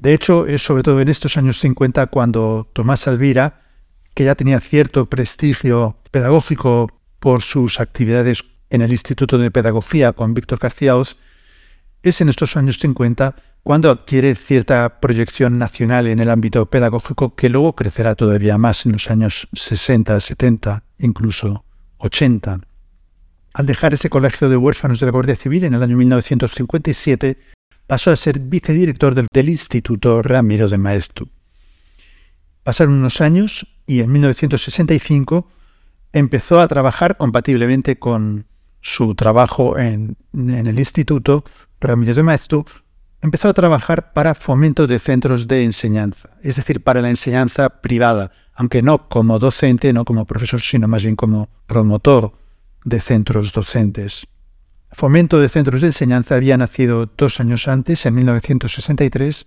De 0.00 0.14
hecho, 0.14 0.46
es 0.46 0.62
sobre 0.62 0.84
todo 0.84 1.00
en 1.00 1.08
estos 1.08 1.36
años 1.36 1.58
50 1.58 2.06
cuando 2.06 2.70
Tomás 2.72 3.08
Alvira, 3.08 3.62
que 4.14 4.24
ya 4.24 4.36
tenía 4.36 4.60
cierto 4.60 5.06
prestigio 5.06 5.96
pedagógico 6.12 6.88
por 7.18 7.42
sus 7.42 7.80
actividades 7.80 8.44
en 8.70 8.82
el 8.82 8.92
Instituto 8.92 9.38
de 9.38 9.50
Pedagogía 9.50 10.12
con 10.12 10.34
Víctor 10.34 10.60
García 10.60 10.96
Oz, 10.96 11.16
es 12.04 12.20
en 12.20 12.28
estos 12.28 12.56
años 12.56 12.78
50 12.78 13.34
cuando 13.64 13.90
adquiere 13.90 14.36
cierta 14.36 15.00
proyección 15.00 15.58
nacional 15.58 16.06
en 16.06 16.20
el 16.20 16.30
ámbito 16.30 16.70
pedagógico 16.70 17.34
que 17.34 17.48
luego 17.48 17.74
crecerá 17.74 18.14
todavía 18.14 18.56
más 18.56 18.86
en 18.86 18.92
los 18.92 19.10
años 19.10 19.48
60, 19.52 20.20
70, 20.20 20.84
incluso 21.00 21.64
80. 21.98 22.60
Al 23.52 23.66
dejar 23.66 23.94
ese 23.94 24.10
colegio 24.10 24.48
de 24.48 24.56
huérfanos 24.56 25.00
de 25.00 25.06
la 25.06 25.12
Guardia 25.12 25.34
Civil 25.34 25.64
en 25.64 25.74
el 25.74 25.82
año 25.82 25.96
1957, 25.96 27.36
pasó 27.88 28.10
a 28.10 28.16
ser 28.16 28.38
vicedirector 28.38 29.14
del, 29.14 29.48
Instituto 29.48 30.22
Ramiro 30.22 30.68
de 30.68 30.76
Maeztu. 30.76 31.28
Pasaron 32.62 32.94
unos 32.94 33.22
años 33.22 33.66
y 33.86 34.00
en 34.00 34.12
1965 34.12 35.48
empezó 36.12 36.60
a 36.60 36.68
trabajar 36.68 37.16
compatiblemente 37.16 37.98
con 37.98 38.46
su 38.82 39.14
trabajo 39.14 39.78
en, 39.78 40.16
el 40.34 40.78
Instituto 40.78 41.44
Ramiro 41.80 42.12
de 42.12 42.22
Maeztu, 42.22 42.66
empezó 43.22 43.48
a 43.48 43.54
trabajar 43.54 44.12
para 44.12 44.34
fomento 44.34 44.86
de 44.86 44.98
centros 44.98 45.48
de 45.48 45.64
enseñanza, 45.64 46.36
es 46.42 46.56
decir, 46.56 46.84
para 46.84 47.00
la 47.00 47.08
enseñanza 47.08 47.80
privada, 47.80 48.32
aunque 48.52 48.82
no 48.82 49.08
como 49.08 49.38
docente, 49.38 49.94
no 49.94 50.04
como 50.04 50.26
profesor, 50.26 50.60
sino 50.60 50.88
más 50.88 51.04
bien 51.04 51.16
como 51.16 51.48
promotor 51.66 52.32
de 52.84 53.00
centros 53.00 53.54
docentes. 53.54 54.26
Fomento 54.92 55.38
de 55.38 55.48
Centros 55.48 55.80
de 55.80 55.88
Enseñanza 55.88 56.34
había 56.34 56.56
nacido 56.56 57.06
dos 57.06 57.40
años 57.40 57.68
antes, 57.68 58.06
en 58.06 58.14
1963, 58.14 59.46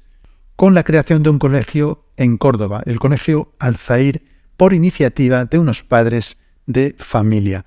con 0.56 0.74
la 0.74 0.84
creación 0.84 1.24
de 1.24 1.30
un 1.30 1.40
colegio 1.40 2.06
en 2.18 2.38
Córdoba, 2.38 2.84
el 2.86 3.00
Colegio 3.00 3.54
Alzair, 3.60 4.24
por 4.56 4.74
iniciativa 4.74 5.46
de 5.46 5.58
unos 5.58 5.84
padres 5.84 6.38
de 6.68 6.96
familia. 7.00 7.66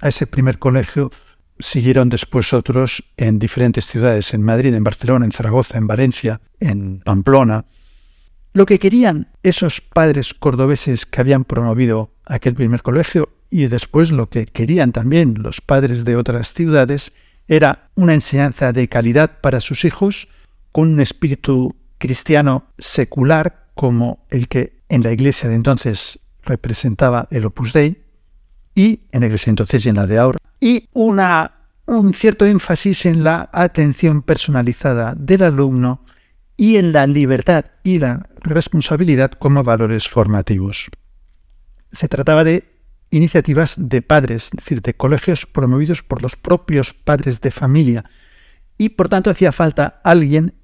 A 0.00 0.08
ese 0.08 0.26
primer 0.26 0.58
colegio 0.58 1.10
siguieron 1.60 2.08
después 2.08 2.52
otros 2.52 3.04
en 3.16 3.38
diferentes 3.38 3.86
ciudades, 3.86 4.34
en 4.34 4.42
Madrid, 4.42 4.74
en 4.74 4.82
Barcelona, 4.82 5.24
en 5.24 5.32
Zaragoza, 5.32 5.78
en 5.78 5.86
Valencia, 5.86 6.40
en 6.58 7.00
Pamplona. 7.00 7.66
Lo 8.52 8.66
que 8.66 8.80
querían 8.80 9.28
esos 9.44 9.80
padres 9.80 10.34
cordobeses 10.34 11.06
que 11.06 11.20
habían 11.20 11.44
promovido 11.44 12.10
aquel 12.26 12.54
primer 12.54 12.82
colegio 12.82 13.30
y 13.52 13.66
después 13.66 14.10
lo 14.10 14.30
que 14.30 14.46
querían 14.46 14.92
también 14.92 15.34
los 15.38 15.60
padres 15.60 16.06
de 16.06 16.16
otras 16.16 16.54
ciudades 16.54 17.12
era 17.46 17.90
una 17.94 18.14
enseñanza 18.14 18.72
de 18.72 18.88
calidad 18.88 19.40
para 19.42 19.60
sus 19.60 19.84
hijos 19.84 20.28
con 20.72 20.94
un 20.94 21.00
espíritu 21.00 21.76
cristiano 21.98 22.64
secular 22.78 23.68
como 23.74 24.24
el 24.30 24.48
que 24.48 24.80
en 24.88 25.02
la 25.02 25.12
iglesia 25.12 25.50
de 25.50 25.56
entonces 25.56 26.18
representaba 26.42 27.28
el 27.30 27.44
Opus 27.44 27.74
Dei 27.74 28.02
y 28.74 29.02
en 29.12 29.20
la 29.20 29.26
iglesia 29.26 29.50
entonces 29.50 29.84
y 29.84 29.90
en 29.90 29.96
la 29.96 30.06
de 30.06 30.18
ahora 30.18 30.38
y 30.58 30.88
una, 30.94 31.52
un 31.84 32.14
cierto 32.14 32.46
énfasis 32.46 33.04
en 33.04 33.22
la 33.22 33.50
atención 33.52 34.22
personalizada 34.22 35.14
del 35.14 35.42
alumno 35.42 36.06
y 36.56 36.76
en 36.76 36.92
la 36.92 37.06
libertad 37.06 37.66
y 37.84 37.98
la 37.98 38.30
responsabilidad 38.40 39.32
como 39.32 39.62
valores 39.62 40.08
formativos. 40.08 40.88
Se 41.90 42.08
trataba 42.08 42.44
de 42.44 42.71
iniciativas 43.12 43.74
de 43.78 44.02
padres, 44.02 44.46
es 44.46 44.50
decir, 44.52 44.82
de 44.82 44.94
colegios 44.94 45.46
promovidos 45.46 46.02
por 46.02 46.22
los 46.22 46.34
propios 46.34 46.94
padres 46.94 47.40
de 47.40 47.50
familia. 47.50 48.04
Y 48.78 48.90
por 48.90 49.08
tanto 49.08 49.30
hacía 49.30 49.52
falta 49.52 50.00
alguien 50.02 50.54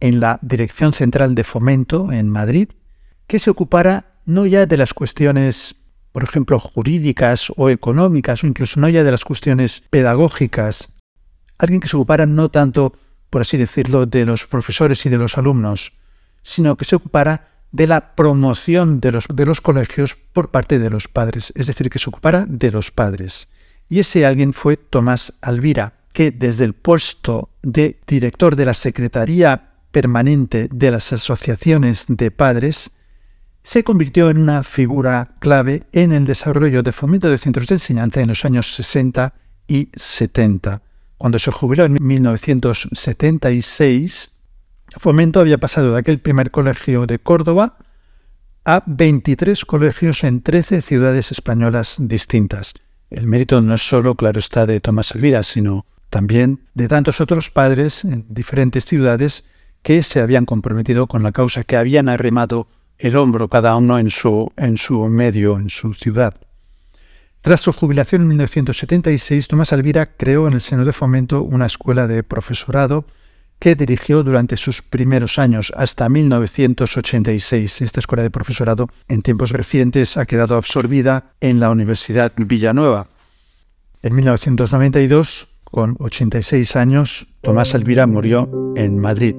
en 0.00 0.18
la 0.18 0.38
Dirección 0.42 0.92
Central 0.92 1.34
de 1.34 1.44
Fomento 1.44 2.10
en 2.10 2.28
Madrid 2.28 2.70
que 3.26 3.38
se 3.38 3.50
ocupara 3.50 4.22
no 4.24 4.46
ya 4.46 4.66
de 4.66 4.76
las 4.76 4.94
cuestiones, 4.94 5.76
por 6.10 6.24
ejemplo, 6.24 6.58
jurídicas 6.58 7.52
o 7.56 7.68
económicas, 7.68 8.42
o 8.42 8.46
incluso 8.46 8.80
no 8.80 8.88
ya 8.88 9.04
de 9.04 9.10
las 9.10 9.24
cuestiones 9.24 9.82
pedagógicas, 9.90 10.88
alguien 11.58 11.80
que 11.80 11.88
se 11.88 11.96
ocupara 11.96 12.26
no 12.26 12.50
tanto, 12.50 12.94
por 13.28 13.42
así 13.42 13.56
decirlo, 13.56 14.06
de 14.06 14.24
los 14.24 14.46
profesores 14.46 15.04
y 15.04 15.10
de 15.10 15.18
los 15.18 15.36
alumnos, 15.36 15.92
sino 16.42 16.76
que 16.76 16.86
se 16.86 16.96
ocupara 16.96 17.49
de 17.72 17.86
la 17.86 18.14
promoción 18.14 19.00
de 19.00 19.12
los, 19.12 19.26
de 19.32 19.46
los 19.46 19.60
colegios 19.60 20.16
por 20.32 20.50
parte 20.50 20.78
de 20.78 20.90
los 20.90 21.08
padres, 21.08 21.52
es 21.54 21.66
decir, 21.66 21.90
que 21.90 21.98
se 21.98 22.10
ocupara 22.10 22.46
de 22.48 22.70
los 22.70 22.90
padres. 22.90 23.48
Y 23.88 24.00
ese 24.00 24.26
alguien 24.26 24.52
fue 24.52 24.76
Tomás 24.76 25.34
Alvira, 25.40 25.94
que 26.12 26.30
desde 26.30 26.64
el 26.64 26.74
puesto 26.74 27.50
de 27.62 27.98
director 28.06 28.56
de 28.56 28.64
la 28.64 28.74
Secretaría 28.74 29.70
Permanente 29.90 30.68
de 30.70 30.90
las 30.90 31.12
Asociaciones 31.12 32.04
de 32.08 32.30
Padres, 32.30 32.90
se 33.62 33.84
convirtió 33.84 34.30
en 34.30 34.38
una 34.38 34.62
figura 34.62 35.34
clave 35.38 35.82
en 35.92 36.12
el 36.12 36.24
desarrollo 36.24 36.82
de 36.82 36.92
fomento 36.92 37.28
de 37.28 37.36
centros 37.38 37.68
de 37.68 37.74
enseñanza 37.76 38.20
en 38.20 38.28
los 38.28 38.44
años 38.44 38.74
60 38.74 39.32
y 39.68 39.88
70. 39.94 40.82
Cuando 41.18 41.38
se 41.38 41.50
jubiló 41.50 41.84
en 41.84 41.98
1976, 42.00 44.30
Fomento 44.98 45.40
había 45.40 45.58
pasado 45.58 45.92
de 45.92 46.00
aquel 46.00 46.18
primer 46.18 46.50
colegio 46.50 47.06
de 47.06 47.18
Córdoba 47.18 47.78
a 48.64 48.82
23 48.86 49.64
colegios 49.64 50.24
en 50.24 50.42
13 50.42 50.82
ciudades 50.82 51.30
españolas 51.30 51.96
distintas. 51.98 52.74
El 53.08 53.26
mérito 53.26 53.60
no 53.60 53.74
es 53.74 53.82
solo, 53.82 54.14
claro 54.14 54.38
está, 54.38 54.66
de 54.66 54.80
Tomás 54.80 55.12
Elvira, 55.12 55.42
sino 55.42 55.86
también 56.10 56.66
de 56.74 56.88
tantos 56.88 57.20
otros 57.20 57.50
padres 57.50 58.04
en 58.04 58.26
diferentes 58.28 58.84
ciudades 58.84 59.44
que 59.82 60.02
se 60.02 60.20
habían 60.20 60.44
comprometido 60.44 61.06
con 61.06 61.22
la 61.22 61.32
causa, 61.32 61.64
que 61.64 61.76
habían 61.76 62.08
arremado 62.08 62.68
el 62.98 63.16
hombro 63.16 63.48
cada 63.48 63.76
uno 63.76 63.98
en 63.98 64.10
su, 64.10 64.52
en 64.56 64.76
su 64.76 65.08
medio, 65.08 65.58
en 65.58 65.70
su 65.70 65.94
ciudad. 65.94 66.34
Tras 67.40 67.62
su 67.62 67.72
jubilación 67.72 68.22
en 68.22 68.28
1976, 68.28 69.48
Tomás 69.48 69.72
Alvira 69.72 70.14
creó 70.16 70.46
en 70.46 70.54
el 70.54 70.60
seno 70.60 70.84
de 70.84 70.92
Fomento 70.92 71.42
una 71.42 71.66
escuela 71.66 72.06
de 72.06 72.22
profesorado 72.22 73.06
que 73.60 73.76
dirigió 73.76 74.24
durante 74.24 74.56
sus 74.56 74.82
primeros 74.82 75.38
años 75.38 75.72
hasta 75.76 76.08
1986. 76.08 77.82
Esta 77.82 78.00
escuela 78.00 78.22
de 78.22 78.30
profesorado 78.30 78.88
en 79.06 79.22
tiempos 79.22 79.50
recientes 79.50 80.16
ha 80.16 80.26
quedado 80.26 80.56
absorbida 80.56 81.34
en 81.40 81.60
la 81.60 81.70
Universidad 81.70 82.32
Villanueva. 82.36 83.08
En 84.02 84.14
1992, 84.14 85.48
con 85.62 85.96
86 86.00 86.74
años, 86.74 87.26
Tomás 87.42 87.74
Elvira 87.74 88.06
murió 88.06 88.72
en 88.76 88.98
Madrid. 88.98 89.36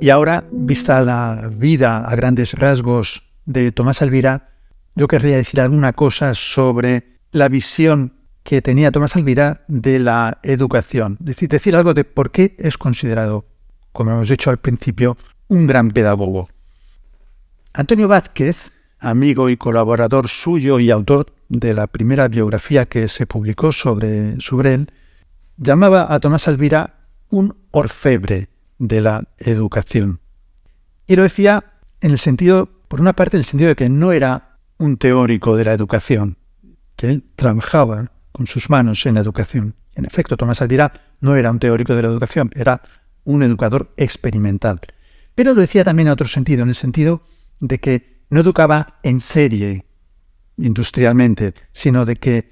Y 0.00 0.10
ahora, 0.10 0.44
vista 0.52 1.00
la 1.00 1.50
vida 1.52 1.98
a 1.98 2.14
grandes 2.14 2.52
rasgos 2.52 3.22
de 3.46 3.72
Tomás 3.72 4.00
Alvira, 4.00 4.50
yo 4.94 5.08
querría 5.08 5.36
decir 5.36 5.60
alguna 5.60 5.92
cosa 5.92 6.34
sobre 6.34 7.18
la 7.32 7.48
visión 7.48 8.23
que 8.44 8.62
tenía 8.62 8.92
Tomás 8.92 9.16
Alvira 9.16 9.64
de 9.68 9.98
la 9.98 10.38
educación. 10.42 11.16
Decir, 11.18 11.48
decir 11.48 11.74
algo 11.74 11.94
de 11.94 12.04
por 12.04 12.30
qué 12.30 12.54
es 12.58 12.78
considerado, 12.78 13.46
como 13.92 14.12
hemos 14.12 14.28
dicho 14.28 14.50
al 14.50 14.58
principio, 14.58 15.16
un 15.48 15.66
gran 15.66 15.90
pedagogo. 15.90 16.48
Antonio 17.72 18.06
Vázquez, 18.06 18.70
amigo 19.00 19.48
y 19.48 19.56
colaborador 19.56 20.28
suyo 20.28 20.78
y 20.78 20.90
autor 20.90 21.32
de 21.48 21.72
la 21.72 21.86
primera 21.86 22.28
biografía 22.28 22.86
que 22.86 23.08
se 23.08 23.26
publicó 23.26 23.72
sobre, 23.72 24.38
sobre 24.40 24.74
él, 24.74 24.92
llamaba 25.56 26.12
a 26.12 26.20
Tomás 26.20 26.46
Alvira 26.46 27.08
un 27.30 27.56
orfebre 27.70 28.48
de 28.78 29.00
la 29.00 29.24
educación. 29.38 30.20
Y 31.06 31.16
lo 31.16 31.22
decía 31.22 31.72
en 32.00 32.10
el 32.10 32.18
sentido, 32.18 32.68
por 32.88 33.00
una 33.00 33.14
parte, 33.14 33.38
en 33.38 33.40
el 33.40 33.46
sentido 33.46 33.68
de 33.68 33.76
que 33.76 33.88
no 33.88 34.12
era 34.12 34.58
un 34.76 34.98
teórico 34.98 35.56
de 35.56 35.64
la 35.64 35.72
educación, 35.72 36.36
que 36.96 37.08
él 37.08 37.24
trabajaba 37.36 38.10
con 38.34 38.48
sus 38.48 38.68
manos 38.68 39.06
en 39.06 39.14
la 39.14 39.20
educación. 39.20 39.76
En 39.94 40.04
efecto, 40.04 40.36
Tomás 40.36 40.60
Alvira 40.60 40.92
no 41.20 41.36
era 41.36 41.52
un 41.52 41.60
teórico 41.60 41.94
de 41.94 42.02
la 42.02 42.08
educación, 42.08 42.50
era 42.56 42.82
un 43.22 43.44
educador 43.44 43.94
experimental. 43.96 44.80
Pero 45.36 45.54
lo 45.54 45.60
decía 45.60 45.84
también 45.84 46.08
en 46.08 46.14
otro 46.14 46.26
sentido, 46.26 46.64
en 46.64 46.68
el 46.68 46.74
sentido 46.74 47.22
de 47.60 47.78
que 47.78 48.24
no 48.30 48.40
educaba 48.40 48.98
en 49.04 49.20
serie, 49.20 49.86
industrialmente, 50.56 51.54
sino 51.72 52.04
de 52.04 52.16
que 52.16 52.50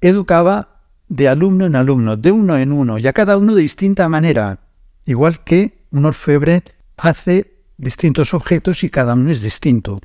educaba 0.00 0.80
de 1.08 1.28
alumno 1.28 1.66
en 1.66 1.76
alumno, 1.76 2.16
de 2.16 2.32
uno 2.32 2.56
en 2.56 2.72
uno, 2.72 2.96
y 2.98 3.06
a 3.06 3.12
cada 3.12 3.36
uno 3.36 3.54
de 3.54 3.60
distinta 3.60 4.08
manera, 4.08 4.60
igual 5.04 5.44
que 5.44 5.86
un 5.90 6.06
orfebre 6.06 6.64
hace 6.96 7.66
distintos 7.76 8.32
objetos 8.32 8.82
y 8.84 8.88
cada 8.88 9.12
uno 9.12 9.30
es 9.30 9.42
distinto. 9.42 10.00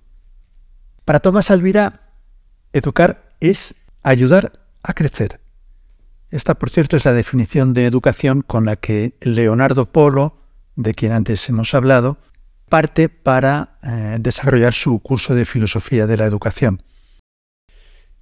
Para 1.06 1.22
Tomás 1.22 1.52
Alvira, 1.52 2.12
educar 2.74 3.30
es 3.40 3.76
ayudar 4.04 4.52
a 4.84 4.94
crecer. 4.94 5.40
Esta, 6.32 6.56
por 6.56 6.70
cierto, 6.70 6.96
es 6.96 7.06
la 7.06 7.14
definición 7.14 7.74
de 7.74 7.86
educación 7.86 8.42
con 8.42 8.66
la 8.66 8.76
que 8.76 9.16
Leonardo 9.22 9.92
Polo, 9.92 10.38
de 10.76 10.94
quien 10.94 11.12
antes 11.12 11.48
hemos 11.50 11.74
hablado, 11.74 12.18
parte 12.70 13.10
para 13.10 13.78
eh, 13.84 14.18
desarrollar 14.20 14.74
su 14.74 15.00
curso 15.00 15.34
de 15.34 15.46
filosofía 15.46 16.06
de 16.06 16.18
la 16.18 16.26
educación. 16.26 16.84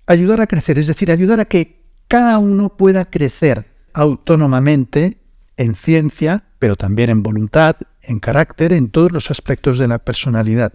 Ayudar 0.05 0.39
a 0.39 0.47
crecer, 0.47 0.79
es 0.79 0.87
decir, 0.87 1.11
ayudar 1.11 1.41
a 1.41 1.45
que 1.45 1.83
cada 2.07 2.37
uno 2.37 2.77
pueda 2.77 3.05
crecer 3.05 3.65
autónomamente 3.93 5.17
en 5.57 5.75
ciencia, 5.75 6.45
pero 6.59 6.77
también 6.77 7.09
en 7.09 7.23
voluntad, 7.23 7.75
en 8.01 8.19
carácter, 8.19 8.71
en 8.71 8.89
todos 8.89 9.11
los 9.11 9.29
aspectos 9.31 9.79
de 9.79 9.89
la 9.89 9.99
personalidad, 9.99 10.73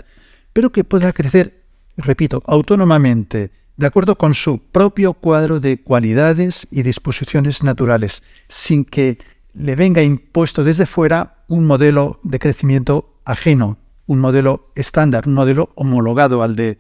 pero 0.53 0.71
que 0.71 0.85
pueda 0.85 1.13
crecer, 1.13 1.63
repito, 1.97 2.43
autónomamente, 2.47 3.53
de 3.77 3.87
acuerdo 3.87 4.17
con 4.17 4.35
su 4.35 4.59
propio 4.59 5.15
cuadro 5.15 5.61
de 5.61 5.81
cualidades 5.83 6.67
y 6.71 6.83
disposiciones 6.83 7.63
naturales, 7.63 8.23
sin 8.49 8.85
que 8.85 9.19
le 9.55 9.77
venga 9.77 10.03
impuesto 10.03 10.65
desde 10.65 10.87
fuera 10.87 11.45
un 11.49 11.67
modelo 11.67 12.21
de 12.23 12.39
crecimiento 12.39 13.21
ajeno, 13.25 13.79
un 14.07 14.21
modelo 14.21 14.73
estándar, 14.75 15.27
un 15.27 15.35
modelo 15.35 15.71
homologado 15.75 16.43
al 16.43 16.57
de, 16.57 16.79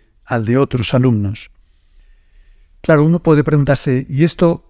otros 0.56 0.94
alumnos. 0.94 1.50
Claro, 2.80 3.04
uno 3.04 3.22
puede 3.22 3.44
preguntarse, 3.44 4.06
¿y 4.08 4.24
esto 4.24 4.68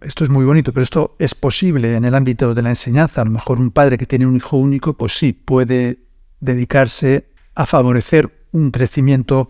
esto 0.00 0.22
es 0.22 0.30
muy 0.30 0.44
bonito, 0.44 0.72
pero 0.72 0.84
esto 0.84 1.16
es 1.18 1.34
posible 1.34 1.96
en 1.96 2.04
el 2.04 2.14
ámbito 2.14 2.54
de 2.54 2.62
la 2.62 2.68
enseñanza. 2.68 3.22
A 3.22 3.24
lo 3.24 3.32
mejor 3.32 3.58
un 3.58 3.72
padre 3.72 3.98
que 3.98 4.06
tiene 4.06 4.26
un 4.26 4.36
hijo 4.36 4.56
único, 4.56 4.96
pues 4.96 5.18
sí, 5.18 5.32
puede 5.32 5.98
dedicarse 6.38 7.30
a 7.56 7.66
favorecer 7.66 8.46
un 8.52 8.70
crecimiento 8.70 9.48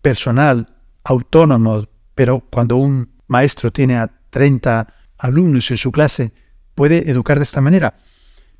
personal, 0.00 0.79
autónomo, 1.04 1.88
pero 2.14 2.40
cuando 2.50 2.76
un 2.76 3.10
maestro 3.26 3.72
tiene 3.72 3.96
a 3.96 4.10
30 4.30 4.92
alumnos 5.18 5.70
en 5.70 5.76
su 5.76 5.92
clase, 5.92 6.32
puede 6.74 7.10
educar 7.10 7.38
de 7.38 7.44
esta 7.44 7.60
manera. 7.60 7.94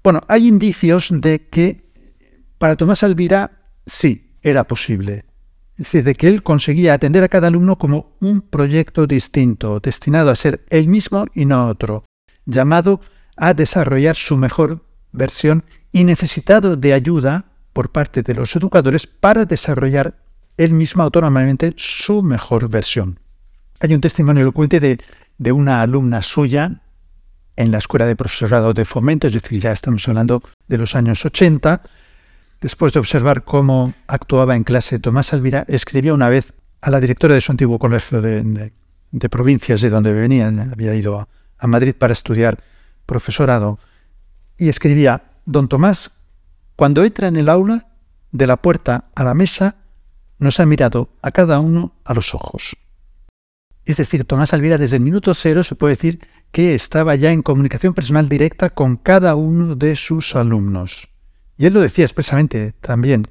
Bueno, 0.02 0.22
hay 0.28 0.48
indicios 0.48 1.10
de 1.12 1.48
que 1.48 1.90
para 2.58 2.76
Tomás 2.76 3.02
Alvira 3.02 3.52
sí 3.86 4.36
era 4.42 4.64
posible. 4.64 5.24
Es 5.72 5.86
decir, 5.86 6.04
de 6.04 6.14
que 6.14 6.28
él 6.28 6.42
conseguía 6.42 6.94
atender 6.94 7.22
a 7.22 7.28
cada 7.28 7.48
alumno 7.48 7.78
como 7.78 8.16
un 8.20 8.42
proyecto 8.42 9.06
distinto, 9.06 9.80
destinado 9.80 10.30
a 10.30 10.36
ser 10.36 10.64
él 10.68 10.88
mismo 10.88 11.24
y 11.34 11.46
no 11.46 11.68
otro, 11.68 12.04
llamado 12.44 13.00
a 13.36 13.54
desarrollar 13.54 14.16
su 14.16 14.36
mejor 14.36 14.84
versión 15.12 15.64
y 15.92 16.04
necesitado 16.04 16.76
de 16.76 16.92
ayuda 16.92 17.46
por 17.72 17.90
parte 17.90 18.22
de 18.22 18.34
los 18.34 18.54
educadores 18.56 19.06
para 19.06 19.46
desarrollar 19.46 20.18
él 20.64 20.72
mismo 20.72 21.02
autónomamente 21.02 21.74
su 21.76 22.22
mejor 22.22 22.68
versión. 22.68 23.18
Hay 23.80 23.94
un 23.94 24.00
testimonio 24.00 24.42
elocuente 24.42 24.80
de, 24.80 24.98
de 25.38 25.52
una 25.52 25.82
alumna 25.82 26.22
suya 26.22 26.82
en 27.56 27.70
la 27.70 27.78
Escuela 27.78 28.06
de 28.06 28.16
Profesorado 28.16 28.72
de 28.72 28.84
Fomento, 28.84 29.26
es 29.26 29.32
decir, 29.32 29.60
ya 29.60 29.72
estamos 29.72 30.06
hablando 30.08 30.42
de 30.68 30.78
los 30.78 30.94
años 30.94 31.24
80, 31.24 31.82
Después 32.60 32.92
de 32.92 33.00
observar 33.00 33.44
cómo 33.44 33.94
actuaba 34.06 34.54
en 34.54 34.64
clase 34.64 34.98
Tomás 34.98 35.32
Alvira, 35.32 35.64
escribió 35.66 36.14
una 36.14 36.28
vez 36.28 36.52
a 36.82 36.90
la 36.90 37.00
directora 37.00 37.34
de 37.34 37.40
su 37.40 37.52
antiguo 37.52 37.78
colegio 37.78 38.20
de, 38.20 38.72
provincias 39.30 39.80
de 39.80 39.88
donde 39.88 40.12
venía, 40.12 40.48
había 40.70 40.94
ido 40.94 41.26
a, 41.58 41.66
Madrid 41.66 41.94
para 41.98 42.12
estudiar 42.12 42.62
profesorado, 43.06 43.78
y 44.58 44.68
escribía, 44.68 45.24
Don 45.46 45.68
Tomás, 45.68 46.10
cuando 46.76 47.02
entra 47.02 47.28
en 47.28 47.36
el 47.36 47.48
aula, 47.48 47.86
de 48.32 48.46
la 48.46 48.58
puerta 48.58 49.06
a 49.14 49.24
la 49.24 49.34
mesa, 49.34 49.76
nos 50.40 50.58
ha 50.58 50.66
mirado 50.66 51.10
a 51.22 51.30
cada 51.30 51.60
uno 51.60 51.94
a 52.04 52.14
los 52.14 52.34
ojos. 52.34 52.76
Es 53.84 53.98
decir, 53.98 54.24
Tomás 54.24 54.52
Alvira 54.52 54.78
desde 54.78 54.96
el 54.96 55.02
minuto 55.02 55.34
cero 55.34 55.62
se 55.64 55.74
puede 55.74 55.92
decir 55.92 56.20
que 56.50 56.74
estaba 56.74 57.14
ya 57.14 57.32
en 57.32 57.42
comunicación 57.42 57.94
personal 57.94 58.28
directa 58.28 58.70
con 58.70 58.96
cada 58.96 59.36
uno 59.36 59.76
de 59.76 59.96
sus 59.96 60.34
alumnos. 60.34 61.08
Y 61.56 61.66
él 61.66 61.74
lo 61.74 61.80
decía 61.80 62.04
expresamente 62.04 62.72
también, 62.80 63.28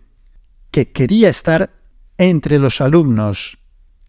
que 0.72 0.92
quería 0.92 1.30
estar 1.30 1.72
entre 2.18 2.60
los 2.60 2.82
alumnos, 2.82 3.58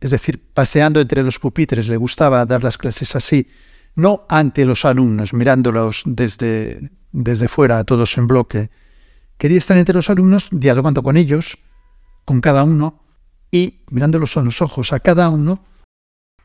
es 0.01 0.11
decir, 0.11 0.51
paseando 0.53 1.01
entre 1.01 1.23
los 1.23 1.39
pupitres, 1.39 1.89
le 1.89 1.97
gustaba 1.97 2.45
dar 2.45 2.63
las 2.63 2.79
clases 2.79 3.17
así, 3.17 3.49
no 3.95 4.27
ante 4.29 4.65
los 4.65 4.85
alumnos, 4.85 5.33
mirándolos 5.33 6.03
desde, 6.05 6.91
desde 7.13 7.49
fuera, 7.49 7.85
todos 7.85 8.17
en 8.19 8.27
bloque. 8.27 8.71
Quería 9.39 9.59
estar 9.59 9.77
entre 9.79 9.95
los 9.95 10.11
alumnos, 10.11 10.49
dialogando 10.51 11.03
con 11.03 11.17
ellos, 11.17 11.59
con 12.25 12.41
cada 12.41 12.65
uno, 12.65 13.03
y 13.51 13.81
mirándolos 13.91 14.37
a 14.37 14.43
los 14.43 14.63
ojos 14.63 14.93
a 14.93 15.01
cada 15.01 15.29
uno, 15.29 15.65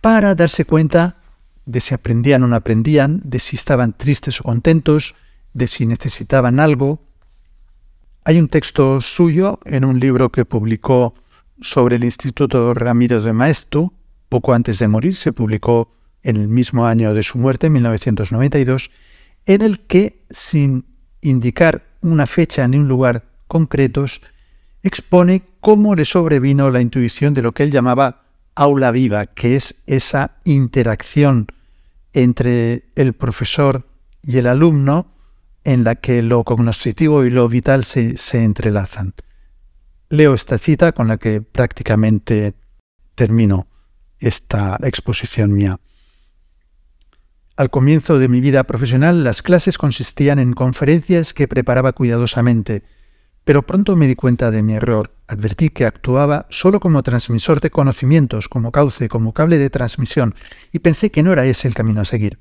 para 0.01 0.35
darse 0.35 0.65
cuenta 0.65 1.17
de 1.65 1.81
si 1.81 1.93
aprendían 1.93 2.43
o 2.43 2.47
no 2.47 2.55
aprendían, 2.55 3.21
de 3.23 3.39
si 3.39 3.55
estaban 3.55 3.93
tristes 3.93 4.39
o 4.39 4.43
contentos, 4.43 5.15
de 5.53 5.67
si 5.67 5.85
necesitaban 5.85 6.59
algo, 6.59 6.99
hay 8.23 8.39
un 8.39 8.47
texto 8.47 9.01
suyo 9.01 9.59
en 9.65 9.85
un 9.85 9.99
libro 9.99 10.31
que 10.31 10.45
publicó 10.45 11.13
sobre 11.61 11.95
el 11.97 12.03
Instituto 12.03 12.73
Ramírez 12.73 13.23
de 13.23 13.33
Maestu, 13.33 13.93
poco 14.29 14.53
antes 14.53 14.79
de 14.79 14.87
morir, 14.87 15.15
se 15.15 15.31
publicó 15.31 15.91
en 16.23 16.37
el 16.37 16.47
mismo 16.47 16.87
año 16.87 17.13
de 17.13 17.21
su 17.23 17.37
muerte, 17.37 17.67
en 17.67 17.73
1992, 17.73 18.89
en 19.45 19.61
el 19.61 19.79
que, 19.81 20.25
sin 20.31 20.85
indicar 21.21 21.85
una 22.01 22.25
fecha 22.25 22.67
ni 22.67 22.77
un 22.77 22.87
lugar 22.87 23.25
concretos, 23.47 24.21
expone 24.85 25.41
cómo 25.61 25.95
le 25.95 26.05
sobrevino 26.05 26.69
la 26.69 26.79
intuición 26.79 27.33
de 27.33 27.41
lo 27.41 27.53
que 27.53 27.63
él 27.63 27.71
llamaba 27.71 28.21
aula 28.53 28.91
viva, 28.91 29.25
que 29.25 29.55
es 29.55 29.75
esa 29.87 30.37
interacción 30.45 31.47
entre 32.13 32.85
el 32.95 33.13
profesor 33.13 33.87
y 34.21 34.37
el 34.37 34.45
alumno 34.45 35.11
en 35.63 35.83
la 35.83 35.95
que 35.95 36.21
lo 36.21 36.43
cognoscitivo 36.43 37.25
y 37.25 37.31
lo 37.31 37.49
vital 37.49 37.83
se, 37.83 38.17
se 38.17 38.43
entrelazan. 38.43 39.15
Leo 40.09 40.35
esta 40.35 40.59
cita 40.59 40.91
con 40.91 41.07
la 41.07 41.17
que 41.17 41.41
prácticamente 41.41 42.53
termino 43.15 43.67
esta 44.19 44.77
exposición 44.83 45.51
mía. 45.51 45.79
Al 47.57 47.71
comienzo 47.71 48.19
de 48.19 48.29
mi 48.29 48.39
vida 48.39 48.65
profesional, 48.65 49.23
las 49.23 49.41
clases 49.41 49.79
consistían 49.79 50.37
en 50.37 50.53
conferencias 50.53 51.33
que 51.33 51.47
preparaba 51.47 51.93
cuidadosamente, 51.93 52.83
pero 53.45 53.65
pronto 53.65 53.95
me 53.95 54.07
di 54.07 54.15
cuenta 54.15 54.51
de 54.51 54.63
mi 54.63 54.73
error. 54.73 55.13
Advertí 55.27 55.69
que 55.69 55.85
actuaba 55.85 56.47
solo 56.49 56.79
como 56.79 57.03
transmisor 57.03 57.61
de 57.61 57.69
conocimientos, 57.69 58.49
como 58.49 58.71
cauce, 58.71 59.07
como 59.07 59.33
cable 59.33 59.57
de 59.57 59.69
transmisión, 59.69 60.35
y 60.73 60.79
pensé 60.79 61.11
que 61.11 61.23
no 61.23 61.31
era 61.31 61.45
ese 61.45 61.67
el 61.67 61.75
camino 61.75 62.01
a 62.01 62.05
seguir. 62.05 62.39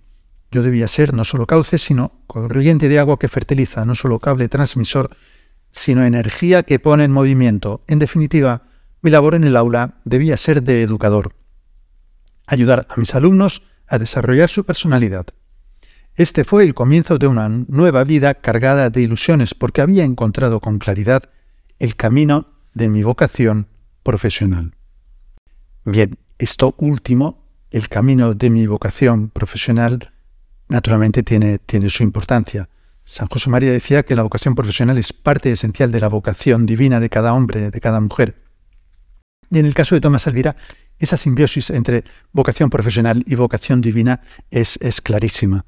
Yo 0.50 0.62
debía 0.62 0.88
ser 0.88 1.14
no 1.14 1.24
solo 1.24 1.46
cauce, 1.46 1.78
sino 1.78 2.12
corriente 2.26 2.88
de 2.88 2.98
agua 2.98 3.18
que 3.18 3.28
fertiliza, 3.28 3.84
no 3.84 3.94
solo 3.94 4.18
cable 4.18 4.48
transmisor, 4.48 5.10
sino 5.72 6.04
energía 6.04 6.62
que 6.62 6.78
pone 6.78 7.04
en 7.04 7.12
movimiento. 7.12 7.82
En 7.86 7.98
definitiva, 7.98 8.62
mi 9.02 9.10
labor 9.10 9.34
en 9.34 9.44
el 9.44 9.56
aula 9.56 9.96
debía 10.04 10.36
ser 10.38 10.62
de 10.62 10.82
educador, 10.82 11.34
ayudar 12.46 12.86
a 12.88 12.96
mis 12.96 13.14
alumnos 13.14 13.62
a 13.86 13.98
desarrollar 13.98 14.48
su 14.48 14.64
personalidad. 14.64 15.26
Este 16.16 16.44
fue 16.44 16.62
el 16.62 16.74
comienzo 16.74 17.18
de 17.18 17.26
una 17.26 17.48
nueva 17.48 18.04
vida 18.04 18.34
cargada 18.34 18.88
de 18.88 19.02
ilusiones 19.02 19.52
porque 19.52 19.80
había 19.80 20.04
encontrado 20.04 20.60
con 20.60 20.78
claridad 20.78 21.24
el 21.80 21.96
camino 21.96 22.46
de 22.72 22.88
mi 22.88 23.02
vocación 23.02 23.66
profesional. 24.04 24.76
Bien, 25.84 26.16
esto 26.38 26.76
último, 26.78 27.44
el 27.72 27.88
camino 27.88 28.32
de 28.34 28.48
mi 28.48 28.68
vocación 28.68 29.28
profesional, 29.28 30.12
naturalmente 30.68 31.24
tiene, 31.24 31.58
tiene 31.58 31.90
su 31.90 32.04
importancia. 32.04 32.68
San 33.04 33.26
José 33.26 33.50
María 33.50 33.72
decía 33.72 34.04
que 34.04 34.14
la 34.14 34.22
vocación 34.22 34.54
profesional 34.54 34.98
es 34.98 35.12
parte 35.12 35.50
esencial 35.50 35.90
de 35.90 35.98
la 35.98 36.08
vocación 36.08 36.64
divina 36.64 37.00
de 37.00 37.10
cada 37.10 37.34
hombre, 37.34 37.72
de 37.72 37.80
cada 37.80 37.98
mujer. 37.98 38.36
Y 39.50 39.58
en 39.58 39.66
el 39.66 39.74
caso 39.74 39.96
de 39.96 40.00
Tomás 40.00 40.28
Alvira, 40.28 40.54
esa 41.00 41.16
simbiosis 41.16 41.70
entre 41.70 42.04
vocación 42.30 42.70
profesional 42.70 43.24
y 43.26 43.34
vocación 43.34 43.80
divina 43.80 44.20
es, 44.52 44.78
es 44.80 45.00
clarísima. 45.00 45.66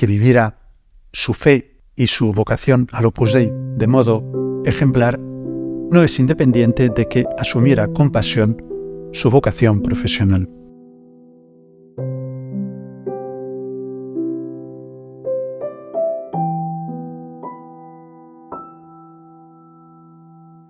Que 0.00 0.06
viviera 0.06 0.56
su 1.12 1.34
fe 1.34 1.82
y 1.94 2.06
su 2.06 2.32
vocación 2.32 2.88
al 2.90 3.04
Opus 3.04 3.34
Dei 3.34 3.52
de 3.76 3.86
modo 3.86 4.62
ejemplar 4.64 5.20
no 5.20 6.02
es 6.02 6.18
independiente 6.18 6.88
de 6.88 7.04
que 7.04 7.26
asumiera 7.36 7.86
con 7.88 8.10
pasión 8.10 8.56
su 9.12 9.28
vocación 9.28 9.82
profesional. 9.82 10.48